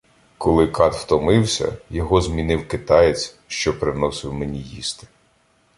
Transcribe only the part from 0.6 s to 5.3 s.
кат втомився, його змінив китаєць, що приносив мені їсти.